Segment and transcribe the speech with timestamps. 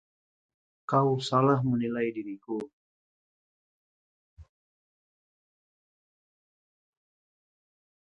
[0.91, 2.57] Kau salah menilai diriku.